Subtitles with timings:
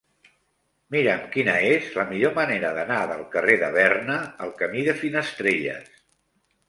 [0.95, 5.93] Mira'm quina és la millor manera d'anar del carrer de Berna al camí de Finestrelles.